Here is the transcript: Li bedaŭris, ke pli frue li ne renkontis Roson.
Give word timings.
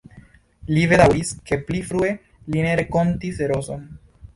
Li 0.75 0.85
bedaŭris, 0.93 1.35
ke 1.51 1.61
pli 1.69 1.85
frue 1.91 2.11
li 2.49 2.67
ne 2.67 2.77
renkontis 2.83 3.49
Roson. 3.57 3.91